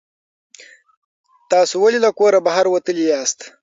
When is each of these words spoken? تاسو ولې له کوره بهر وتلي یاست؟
تاسو 1.51 1.75
ولې 1.81 1.99
له 2.05 2.09
کوره 2.19 2.39
بهر 2.47 2.65
وتلي 2.69 3.03
یاست؟ 3.11 3.39